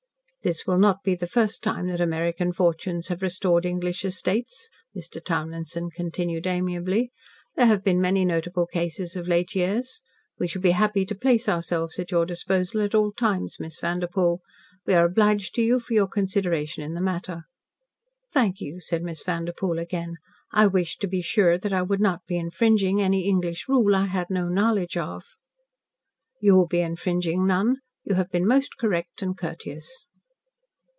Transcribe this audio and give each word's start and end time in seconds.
"This 0.43 0.65
will 0.65 0.79
not 0.79 1.03
be 1.03 1.13
the 1.13 1.27
first 1.27 1.61
time 1.61 1.87
that 1.89 2.01
American 2.01 2.51
fortunes 2.51 3.09
have 3.09 3.21
restored 3.21 3.63
English 3.63 4.03
estates," 4.03 4.69
Mr. 4.97 5.23
Townlinson 5.23 5.91
continued 5.91 6.47
amiably. 6.47 7.11
"There 7.55 7.67
have 7.67 7.83
been 7.83 8.01
many 8.01 8.25
notable 8.25 8.65
cases 8.65 9.15
of 9.15 9.27
late 9.27 9.53
years. 9.53 10.01
We 10.39 10.47
shall 10.47 10.63
be 10.63 10.71
happy 10.71 11.05
to 11.05 11.13
place 11.13 11.47
ourselves 11.47 11.99
at 11.99 12.09
your 12.09 12.25
disposal 12.25 12.81
at 12.81 12.95
all 12.95 13.11
times, 13.11 13.57
Miss 13.59 13.79
Vanderpoel. 13.79 14.41
We 14.87 14.95
are 14.95 15.05
obliged 15.05 15.53
to 15.57 15.61
you 15.61 15.79
for 15.79 15.93
your 15.93 16.07
consideration 16.07 16.81
in 16.83 16.95
the 16.95 17.01
matter." 17.01 17.43
"Thank 18.33 18.59
you," 18.61 18.79
said 18.81 19.03
Miss 19.03 19.21
Vanderpoel 19.21 19.77
again. 19.77 20.15
"I 20.51 20.65
wished 20.65 21.01
to 21.01 21.07
be 21.07 21.21
sure 21.21 21.59
that 21.59 21.71
I 21.71 21.85
should 21.85 22.01
not 22.01 22.25
be 22.25 22.39
infringing 22.39 22.99
any 22.99 23.27
English 23.27 23.69
rule 23.69 23.95
I 23.95 24.07
had 24.07 24.31
no 24.31 24.49
knowledge 24.49 24.97
of." 24.97 25.23
"You 26.41 26.55
will 26.55 26.67
be 26.67 26.81
infringing 26.81 27.45
none. 27.45 27.75
You 28.03 28.15
have 28.15 28.31
been 28.31 28.47
most 28.47 28.77
correct 28.79 29.21
and 29.21 29.37
courteous." 29.37 30.07